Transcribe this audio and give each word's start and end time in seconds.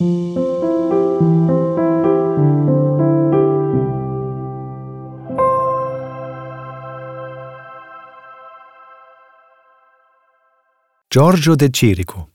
Giorgio 0.00 0.06
de 11.56 11.68
Chirico 11.72 12.30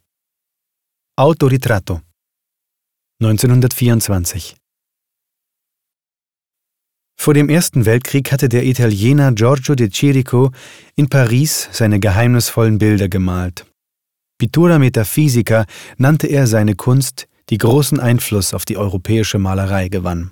Autoritratto. 1.16 2.02
1924 3.22 4.58
Vor 7.16 7.34
dem 7.34 7.48
Ersten 7.48 7.86
Weltkrieg 7.86 8.30
hatte 8.34 8.50
der 8.50 8.66
Italiener 8.66 9.32
Giorgio 9.32 9.76
de 9.76 9.90
Chirico 9.90 10.52
in 10.98 11.08
Paris 11.08 11.70
seine 11.72 12.02
geheimnisvollen 12.02 12.78
Bilder 12.78 13.08
gemalt. 13.08 13.66
Pittura 14.38 14.80
Metaphysica 14.80 15.66
nannte 15.96 16.28
er 16.28 16.46
seine 16.48 16.76
Kunst, 16.76 17.30
die 17.50 17.58
großen 17.58 18.00
Einfluss 18.00 18.54
auf 18.54 18.66
die 18.66 18.78
europäische 18.78 19.40
Malerei 19.40 19.90
gewann. 19.90 20.32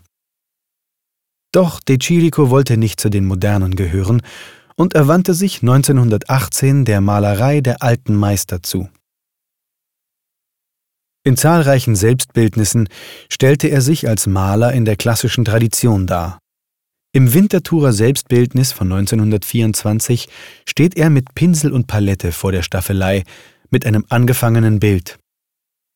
Doch 1.52 1.82
de 1.82 1.98
Chirico 1.98 2.50
wollte 2.50 2.78
nicht 2.78 3.00
zu 3.00 3.10
den 3.10 3.26
Modernen 3.26 3.76
gehören 3.76 4.22
und 4.76 4.96
er 4.96 5.08
wandte 5.08 5.34
sich 5.34 5.62
1918 5.62 6.86
der 6.86 7.02
Malerei 7.02 7.62
der 7.62 7.84
alten 7.84 8.16
Meister 8.16 8.64
zu. 8.64 8.90
In 11.24 11.38
zahlreichen 11.38 11.96
Selbstbildnissen 11.96 12.90
stellte 13.30 13.68
er 13.68 13.82
sich 13.82 14.08
als 14.08 14.26
Maler 14.26 14.74
in 14.74 14.86
der 14.86 14.96
klassischen 14.96 15.46
Tradition 15.46 16.08
dar. 16.08 16.40
Im 17.14 17.34
Winterthurer 17.34 17.94
Selbstbildnis 17.94 18.72
von 18.72 18.92
1924 18.92 20.30
steht 20.68 20.98
er 20.98 21.10
mit 21.10 21.36
Pinsel 21.36 21.74
und 21.74 21.86
Palette 21.86 22.32
vor 22.32 22.52
der 22.54 22.64
Staffelei 22.64 23.24
mit 23.70 23.86
einem 23.86 24.06
angefangenen 24.10 24.80
Bild. 24.80 25.20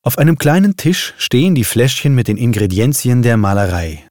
Auf 0.05 0.17
einem 0.17 0.37
kleinen 0.37 0.77
Tisch 0.77 1.13
stehen 1.17 1.55
die 1.55 1.65
Fläschchen 1.65 2.15
mit 2.15 2.29
den 2.29 2.37
Ingredienzien 2.37 3.23
der 3.23 3.35
Malerei, 3.35 4.07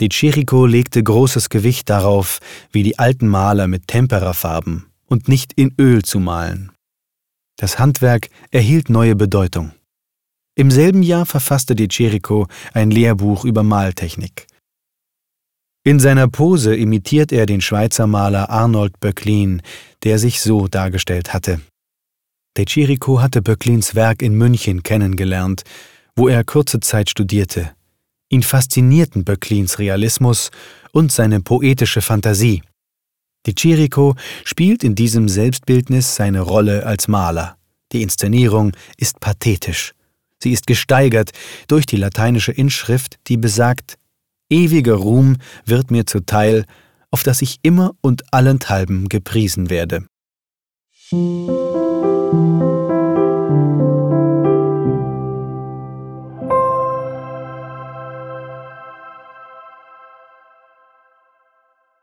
De 0.00 0.08
Chirico 0.08 0.64
legte 0.64 1.02
großes 1.02 1.48
Gewicht 1.48 1.90
darauf, 1.90 2.38
wie 2.70 2.84
die 2.84 3.00
alten 3.00 3.26
Maler 3.26 3.66
mit 3.66 3.88
Temperafarben 3.88 4.86
und 5.06 5.26
nicht 5.26 5.52
in 5.54 5.74
Öl 5.76 6.02
zu 6.02 6.20
malen. 6.20 6.70
Das 7.56 7.80
Handwerk 7.80 8.28
erhielt 8.52 8.90
neue 8.90 9.16
Bedeutung. 9.16 9.72
Im 10.54 10.70
selben 10.70 11.02
Jahr 11.02 11.26
verfasste 11.26 11.74
De 11.74 11.88
Chirico 11.88 12.46
ein 12.72 12.92
Lehrbuch 12.92 13.44
über 13.44 13.64
Maltechnik. 13.64 14.46
In 15.84 15.98
seiner 15.98 16.28
Pose 16.28 16.76
imitiert 16.76 17.32
er 17.32 17.46
den 17.46 17.60
Schweizer 17.60 18.06
Maler 18.06 18.50
Arnold 18.50 19.00
Böcklin, 19.00 19.62
der 20.04 20.20
sich 20.20 20.40
so 20.40 20.68
dargestellt 20.68 21.32
hatte. 21.34 21.60
De 22.56 22.64
Chirico 22.66 23.20
hatte 23.20 23.42
Böcklins 23.42 23.94
Werk 23.94 24.22
in 24.22 24.34
München 24.34 24.82
kennengelernt, 24.82 25.62
wo 26.16 26.28
er 26.28 26.44
kurze 26.44 26.80
Zeit 26.80 27.10
studierte. 27.10 27.72
Ihn 28.30 28.42
faszinierten 28.42 29.24
Böcklins 29.24 29.78
Realismus 29.78 30.50
und 30.92 31.12
seine 31.12 31.40
poetische 31.40 32.02
Fantasie. 32.02 32.62
Di 33.46 33.54
Chirico 33.54 34.16
spielt 34.44 34.84
in 34.84 34.94
diesem 34.94 35.28
Selbstbildnis 35.28 36.16
seine 36.16 36.40
Rolle 36.40 36.84
als 36.84 37.08
Maler. 37.08 37.56
Die 37.92 38.02
Inszenierung 38.02 38.72
ist 38.96 39.20
pathetisch. 39.20 39.92
Sie 40.42 40.52
ist 40.52 40.66
gesteigert 40.66 41.30
durch 41.66 41.86
die 41.86 41.96
lateinische 41.96 42.52
Inschrift, 42.52 43.18
die 43.26 43.36
besagt, 43.36 43.98
Ewiger 44.50 44.94
Ruhm 44.94 45.36
wird 45.64 45.90
mir 45.90 46.06
zuteil, 46.06 46.64
auf 47.10 47.22
das 47.22 47.42
ich 47.42 47.58
immer 47.62 47.94
und 48.00 48.32
allenthalben 48.32 49.08
gepriesen 49.08 49.70
werde. 49.70 50.06
Música 52.30 52.77